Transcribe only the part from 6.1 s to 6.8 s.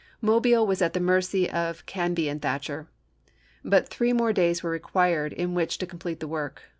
the work.